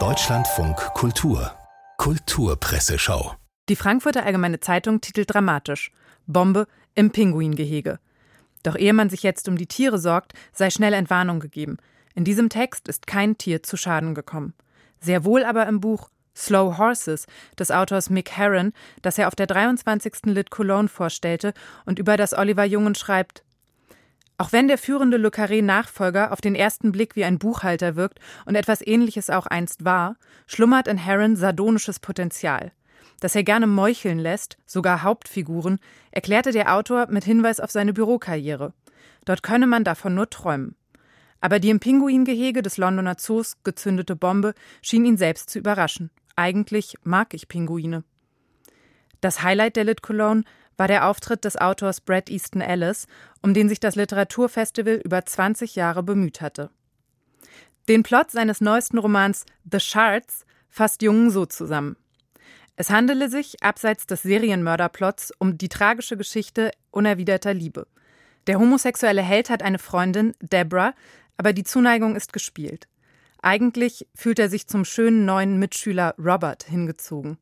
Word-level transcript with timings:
Deutschlandfunk 0.00 0.76
Kultur 0.94 1.52
Kulturpresseschau 1.96 3.36
Die 3.68 3.76
Frankfurter 3.76 4.26
Allgemeine 4.26 4.58
Zeitung 4.58 5.00
titelt 5.00 5.32
dramatisch 5.32 5.92
Bombe 6.26 6.66
im 6.96 7.12
Pinguingehege. 7.12 8.00
Doch 8.64 8.74
ehe 8.76 8.92
man 8.94 9.10
sich 9.10 9.22
jetzt 9.22 9.48
um 9.48 9.56
die 9.56 9.68
Tiere 9.68 9.98
sorgt, 9.98 10.32
sei 10.52 10.70
schnell 10.70 10.92
Entwarnung 10.92 11.38
gegeben. 11.38 11.76
In 12.16 12.24
diesem 12.24 12.48
Text 12.48 12.88
ist 12.88 13.06
kein 13.06 13.38
Tier 13.38 13.62
zu 13.62 13.76
Schaden 13.76 14.16
gekommen. 14.16 14.54
Sehr 14.98 15.24
wohl 15.24 15.44
aber 15.44 15.68
im 15.68 15.80
Buch 15.80 16.10
Slow 16.34 16.76
Horses 16.76 17.28
des 17.60 17.70
Autors 17.70 18.10
Mick 18.10 18.32
Herron, 18.32 18.72
das 19.02 19.18
er 19.18 19.28
auf 19.28 19.36
der 19.36 19.46
23. 19.46 20.24
Lit 20.24 20.50
Cologne 20.50 20.88
vorstellte 20.88 21.54
und 21.86 22.00
über 22.00 22.16
das 22.16 22.36
Oliver 22.36 22.64
Jungen 22.64 22.96
schreibt. 22.96 23.43
Auch 24.44 24.52
wenn 24.52 24.68
der 24.68 24.76
führende 24.76 25.16
Le 25.16 25.30
Carré-Nachfolger 25.30 26.30
auf 26.30 26.42
den 26.42 26.54
ersten 26.54 26.92
Blick 26.92 27.16
wie 27.16 27.24
ein 27.24 27.38
Buchhalter 27.38 27.96
wirkt 27.96 28.18
und 28.44 28.56
etwas 28.56 28.86
ähnliches 28.86 29.30
auch 29.30 29.46
einst 29.46 29.86
war, 29.86 30.16
schlummert 30.46 30.86
in 30.86 30.98
Herron 30.98 31.34
sardonisches 31.34 31.98
Potenzial. 31.98 32.70
Dass 33.20 33.34
er 33.34 33.42
gerne 33.42 33.66
meucheln 33.66 34.18
lässt, 34.18 34.58
sogar 34.66 35.02
Hauptfiguren, 35.02 35.78
erklärte 36.10 36.52
der 36.52 36.74
Autor 36.74 37.06
mit 37.06 37.24
Hinweis 37.24 37.58
auf 37.58 37.70
seine 37.70 37.94
Bürokarriere. 37.94 38.74
Dort 39.24 39.42
könne 39.42 39.66
man 39.66 39.82
davon 39.82 40.14
nur 40.14 40.28
träumen. 40.28 40.76
Aber 41.40 41.58
die 41.58 41.70
im 41.70 41.80
Pinguingehege 41.80 42.60
des 42.60 42.76
Londoner 42.76 43.16
Zoos 43.16 43.56
gezündete 43.64 44.14
Bombe 44.14 44.52
schien 44.82 45.06
ihn 45.06 45.16
selbst 45.16 45.48
zu 45.48 45.58
überraschen. 45.58 46.10
Eigentlich 46.36 46.96
mag 47.02 47.32
ich 47.32 47.48
Pinguine. 47.48 48.04
Das 49.22 49.42
Highlight 49.42 49.76
der 49.76 49.84
Lit 49.84 50.02
Cologne 50.02 50.44
war 50.76 50.88
der 50.88 51.08
Auftritt 51.08 51.44
des 51.44 51.56
Autors 51.56 52.00
Brad 52.00 52.30
Easton 52.30 52.60
Ellis, 52.60 53.06
um 53.42 53.54
den 53.54 53.68
sich 53.68 53.80
das 53.80 53.96
Literaturfestival 53.96 55.00
über 55.04 55.24
20 55.24 55.74
Jahre 55.76 56.02
bemüht 56.02 56.40
hatte. 56.40 56.70
Den 57.88 58.02
Plot 58.02 58.30
seines 58.30 58.60
neuesten 58.60 58.98
Romans 58.98 59.44
The 59.70 59.80
Shards 59.80 60.46
fasst 60.68 61.02
Jungen 61.02 61.30
so 61.30 61.46
zusammen. 61.46 61.96
Es 62.76 62.90
handele 62.90 63.28
sich, 63.28 63.62
abseits 63.62 64.06
des 64.06 64.22
Serienmörderplots, 64.22 65.32
um 65.38 65.58
die 65.58 65.68
tragische 65.68 66.16
Geschichte 66.16 66.72
unerwiderter 66.90 67.54
Liebe. 67.54 67.86
Der 68.46 68.58
homosexuelle 68.58 69.22
Held 69.22 69.48
hat 69.48 69.62
eine 69.62 69.78
Freundin, 69.78 70.34
Deborah, 70.40 70.94
aber 71.36 71.52
die 71.52 71.64
Zuneigung 71.64 72.16
ist 72.16 72.32
gespielt. 72.32 72.88
Eigentlich 73.42 74.06
fühlt 74.14 74.38
er 74.38 74.48
sich 74.48 74.66
zum 74.66 74.84
schönen 74.84 75.24
neuen 75.24 75.58
Mitschüler 75.58 76.14
Robert 76.18 76.64
hingezogen. 76.64 77.38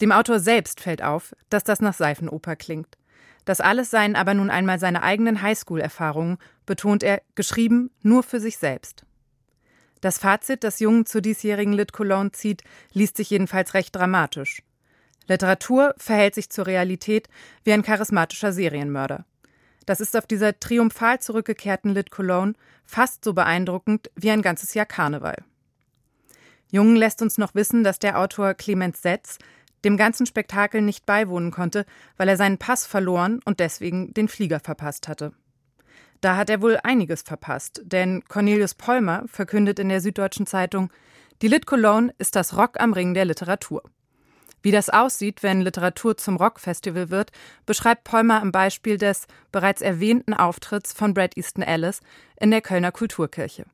Dem 0.00 0.12
Autor 0.12 0.38
selbst 0.38 0.80
fällt 0.80 1.02
auf, 1.02 1.34
dass 1.50 1.64
das 1.64 1.80
nach 1.80 1.94
Seifenoper 1.94 2.56
klingt. 2.56 2.96
Das 3.44 3.60
alles 3.60 3.90
seien 3.90 4.14
aber 4.14 4.34
nun 4.34 4.50
einmal 4.50 4.78
seine 4.78 5.02
eigenen 5.02 5.42
Highschool-Erfahrungen, 5.42 6.38
betont 6.66 7.02
er, 7.02 7.22
geschrieben 7.34 7.90
nur 8.02 8.22
für 8.22 8.40
sich 8.40 8.58
selbst. 8.58 9.04
Das 10.00 10.18
Fazit, 10.18 10.62
das 10.62 10.80
Jungen 10.80 11.06
zur 11.06 11.22
diesjährigen 11.22 11.72
Lit 11.72 11.92
Cologne 11.92 12.30
zieht, 12.30 12.62
liest 12.92 13.16
sich 13.16 13.30
jedenfalls 13.30 13.74
recht 13.74 13.96
dramatisch. 13.96 14.62
Literatur 15.26 15.94
verhält 15.98 16.34
sich 16.34 16.50
zur 16.50 16.66
Realität 16.66 17.28
wie 17.64 17.72
ein 17.72 17.82
charismatischer 17.82 18.52
Serienmörder. 18.52 19.24
Das 19.86 20.00
ist 20.00 20.16
auf 20.16 20.26
dieser 20.26 20.60
triumphal 20.60 21.18
zurückgekehrten 21.18 21.94
Lit 21.94 22.10
Cologne 22.10 22.54
fast 22.84 23.24
so 23.24 23.32
beeindruckend 23.32 24.10
wie 24.14 24.30
ein 24.30 24.42
ganzes 24.42 24.74
Jahr 24.74 24.86
Karneval. 24.86 25.42
Jungen 26.70 26.96
lässt 26.96 27.22
uns 27.22 27.38
noch 27.38 27.54
wissen, 27.54 27.82
dass 27.82 27.98
der 27.98 28.18
Autor 28.18 28.54
Clemens 28.54 29.00
Setz 29.00 29.38
dem 29.84 29.96
ganzen 29.96 30.26
Spektakel 30.26 30.82
nicht 30.82 31.06
beiwohnen 31.06 31.50
konnte, 31.50 31.86
weil 32.16 32.28
er 32.28 32.36
seinen 32.36 32.58
Pass 32.58 32.86
verloren 32.86 33.40
und 33.44 33.60
deswegen 33.60 34.12
den 34.14 34.28
Flieger 34.28 34.60
verpasst 34.60 35.08
hatte. 35.08 35.32
Da 36.20 36.36
hat 36.36 36.50
er 36.50 36.62
wohl 36.62 36.78
einiges 36.82 37.22
verpasst, 37.22 37.82
denn 37.84 38.24
Cornelius 38.24 38.74
Polmer 38.74 39.24
verkündet 39.26 39.78
in 39.78 39.88
der 39.88 40.00
Süddeutschen 40.00 40.46
Zeitung, 40.46 40.90
die 41.42 41.48
Lit 41.48 41.66
Cologne 41.66 42.12
ist 42.18 42.34
das 42.34 42.56
Rock 42.56 42.80
am 42.80 42.92
Ring 42.92 43.14
der 43.14 43.24
Literatur. 43.24 43.82
Wie 44.60 44.72
das 44.72 44.90
aussieht, 44.90 45.44
wenn 45.44 45.60
Literatur 45.60 46.16
zum 46.16 46.36
Rockfestival 46.36 47.10
wird, 47.10 47.30
beschreibt 47.64 48.02
Polmer 48.02 48.42
am 48.42 48.50
Beispiel 48.50 48.98
des 48.98 49.26
bereits 49.52 49.80
erwähnten 49.80 50.34
Auftritts 50.34 50.92
von 50.92 51.14
Brad 51.14 51.36
Easton 51.36 51.62
Ellis 51.62 52.00
in 52.40 52.50
der 52.50 52.60
Kölner 52.60 52.90
Kulturkirche. 52.90 53.66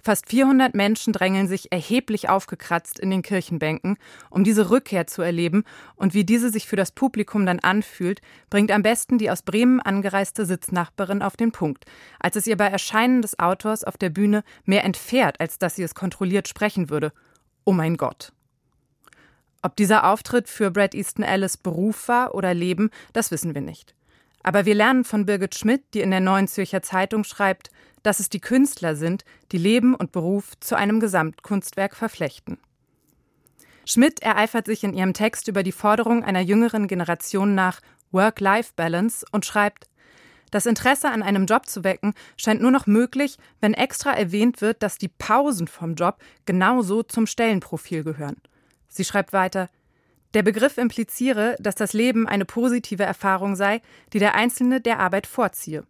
Fast 0.00 0.28
400 0.28 0.74
Menschen 0.74 1.12
drängeln 1.12 1.48
sich 1.48 1.72
erheblich 1.72 2.28
aufgekratzt 2.28 3.00
in 3.00 3.10
den 3.10 3.22
Kirchenbänken, 3.22 3.98
um 4.30 4.44
diese 4.44 4.70
Rückkehr 4.70 5.08
zu 5.08 5.22
erleben 5.22 5.64
und 5.96 6.14
wie 6.14 6.24
diese 6.24 6.50
sich 6.50 6.68
für 6.68 6.76
das 6.76 6.92
Publikum 6.92 7.44
dann 7.44 7.58
anfühlt, 7.58 8.20
bringt 8.48 8.70
am 8.70 8.82
besten 8.82 9.18
die 9.18 9.30
aus 9.30 9.42
Bremen 9.42 9.80
angereiste 9.80 10.46
Sitznachbarin 10.46 11.20
auf 11.20 11.36
den 11.36 11.50
Punkt, 11.50 11.84
als 12.20 12.36
es 12.36 12.46
ihr 12.46 12.56
bei 12.56 12.68
Erscheinen 12.68 13.22
des 13.22 13.38
Autors 13.40 13.82
auf 13.82 13.96
der 13.96 14.10
Bühne 14.10 14.44
mehr 14.64 14.84
entfährt, 14.84 15.40
als 15.40 15.58
dass 15.58 15.74
sie 15.74 15.82
es 15.82 15.96
kontrolliert 15.96 16.46
sprechen 16.46 16.90
würde. 16.90 17.12
Oh 17.64 17.72
mein 17.72 17.96
Gott. 17.96 18.32
Ob 19.62 19.74
dieser 19.74 20.08
Auftritt 20.08 20.48
für 20.48 20.70
Brad 20.70 20.94
Easton 20.94 21.24
Ellis 21.24 21.56
Beruf 21.56 22.06
war 22.06 22.34
oder 22.36 22.54
Leben, 22.54 22.90
das 23.12 23.32
wissen 23.32 23.54
wir 23.54 23.62
nicht. 23.62 23.96
Aber 24.44 24.64
wir 24.64 24.74
lernen 24.74 25.04
von 25.04 25.26
Birgit 25.26 25.56
Schmidt, 25.56 25.82
die 25.94 26.00
in 26.00 26.12
der 26.12 26.20
Neuen 26.20 26.46
Zürcher 26.46 26.80
Zeitung 26.80 27.24
schreibt, 27.24 27.70
dass 28.02 28.20
es 28.20 28.28
die 28.28 28.40
Künstler 28.40 28.96
sind, 28.96 29.24
die 29.52 29.58
Leben 29.58 29.94
und 29.94 30.12
Beruf 30.12 30.58
zu 30.60 30.76
einem 30.76 31.00
Gesamtkunstwerk 31.00 31.96
verflechten. 31.96 32.58
Schmidt 33.84 34.20
ereifert 34.20 34.66
sich 34.66 34.84
in 34.84 34.92
ihrem 34.92 35.14
Text 35.14 35.48
über 35.48 35.62
die 35.62 35.72
Forderung 35.72 36.22
einer 36.22 36.40
jüngeren 36.40 36.88
Generation 36.88 37.54
nach 37.54 37.80
Work-Life-Balance 38.12 39.24
und 39.32 39.46
schreibt, 39.46 39.88
das 40.50 40.66
Interesse 40.66 41.10
an 41.10 41.22
einem 41.22 41.46
Job 41.46 41.66
zu 41.66 41.84
wecken 41.84 42.14
scheint 42.36 42.60
nur 42.60 42.70
noch 42.70 42.86
möglich, 42.86 43.36
wenn 43.60 43.74
extra 43.74 44.12
erwähnt 44.12 44.60
wird, 44.60 44.82
dass 44.82 44.98
die 44.98 45.08
Pausen 45.08 45.68
vom 45.68 45.94
Job 45.94 46.18
genauso 46.46 47.02
zum 47.02 47.26
Stellenprofil 47.26 48.04
gehören. 48.04 48.36
Sie 48.88 49.04
schreibt 49.04 49.32
weiter, 49.32 49.68
der 50.34 50.42
Begriff 50.42 50.78
impliziere, 50.78 51.56
dass 51.58 51.74
das 51.74 51.92
Leben 51.92 52.28
eine 52.28 52.44
positive 52.44 53.02
Erfahrung 53.02 53.56
sei, 53.56 53.80
die 54.12 54.18
der 54.18 54.34
Einzelne 54.34 54.80
der 54.80 54.98
Arbeit 54.98 55.26
vorziehe. 55.26 55.84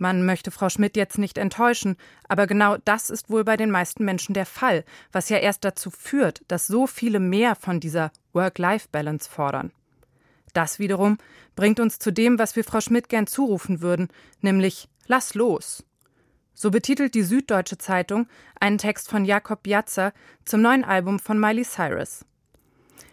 Man 0.00 0.24
möchte 0.24 0.50
Frau 0.50 0.70
Schmidt 0.70 0.96
jetzt 0.96 1.18
nicht 1.18 1.36
enttäuschen, 1.36 1.98
aber 2.26 2.46
genau 2.46 2.78
das 2.86 3.10
ist 3.10 3.28
wohl 3.28 3.44
bei 3.44 3.58
den 3.58 3.70
meisten 3.70 4.02
Menschen 4.02 4.32
der 4.32 4.46
Fall, 4.46 4.82
was 5.12 5.28
ja 5.28 5.36
erst 5.36 5.62
dazu 5.62 5.90
führt, 5.90 6.40
dass 6.48 6.66
so 6.66 6.86
viele 6.86 7.20
mehr 7.20 7.54
von 7.54 7.80
dieser 7.80 8.10
Work-Life-Balance 8.32 9.28
fordern. 9.28 9.72
Das 10.54 10.78
wiederum 10.78 11.18
bringt 11.54 11.80
uns 11.80 11.98
zu 11.98 12.14
dem, 12.14 12.38
was 12.38 12.56
wir 12.56 12.64
Frau 12.64 12.80
Schmidt 12.80 13.10
gern 13.10 13.26
zurufen 13.26 13.82
würden, 13.82 14.08
nämlich 14.40 14.88
Lass 15.06 15.34
los. 15.34 15.84
So 16.54 16.70
betitelt 16.70 17.14
die 17.14 17.22
Süddeutsche 17.22 17.76
Zeitung 17.76 18.26
einen 18.58 18.78
Text 18.78 19.10
von 19.10 19.26
Jakob 19.26 19.64
Piazza 19.64 20.14
zum 20.46 20.62
neuen 20.62 20.82
Album 20.84 21.18
von 21.18 21.38
Miley 21.38 21.64
Cyrus. 21.64 22.24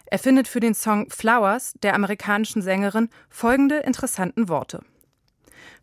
Er 0.05 0.19
findet 0.19 0.47
für 0.47 0.61
den 0.61 0.73
Song 0.73 1.09
Flowers 1.09 1.73
der 1.83 1.95
amerikanischen 1.95 2.61
Sängerin 2.61 3.09
folgende 3.29 3.79
interessanten 3.79 4.47
Worte. 4.47 4.85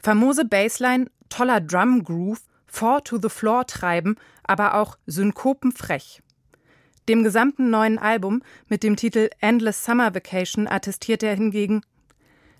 Famose 0.04 0.44
Bassline, 0.44 1.06
toller 1.30 1.62
Drum 1.62 2.04
Groove, 2.04 2.42
Four 2.66 3.04
to 3.04 3.18
the 3.18 3.30
Floor 3.30 3.66
treiben, 3.66 4.16
aber 4.42 4.74
auch 4.74 4.98
synkopenfrech. 5.06 6.20
Dem 7.08 7.24
gesamten 7.24 7.70
neuen 7.70 7.98
Album 7.98 8.42
mit 8.68 8.82
dem 8.82 8.96
Titel 8.96 9.30
Endless 9.40 9.82
Summer 9.82 10.14
Vacation 10.14 10.68
attestiert 10.68 11.22
er 11.22 11.34
hingegen 11.34 11.80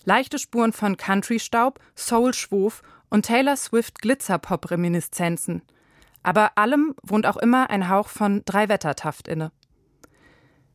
leichte 0.07 0.39
Spuren 0.39 0.73
von 0.73 0.97
Country-Staub, 0.97 1.81
Soul-Schwurf 1.95 2.83
und 3.11 3.27
Taylor 3.27 3.57
Swift 3.57 4.01
Glitzer-Pop-Reminiszenzen. 4.01 5.61
Aber 6.23 6.57
allem 6.57 6.95
wohnt 7.03 7.27
auch 7.27 7.37
immer 7.37 7.69
ein 7.69 7.91
Hauch 7.91 8.09
von 8.09 8.43
Dreiwettertaft 8.47 9.29
inne. 9.29 9.53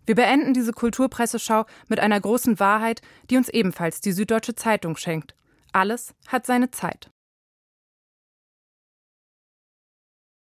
Wir 0.06 0.14
beenden 0.14 0.54
diese 0.54 0.74
Kulturpresseschau 0.74 1.66
mit 1.88 2.00
einer 2.00 2.22
großen 2.22 2.60
Wahrheit, 2.60 3.02
die 3.32 3.38
uns 3.38 3.50
ebenfalls 3.50 4.02
die 4.02 4.12
Süddeutsche 4.12 4.54
Zeitung 4.54 4.96
schenkt. 4.96 5.34
Alles 5.72 6.14
hat 6.28 6.46
seine 6.46 6.72
Zeit. 6.72 7.12